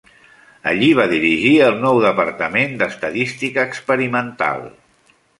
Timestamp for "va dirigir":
0.99-1.51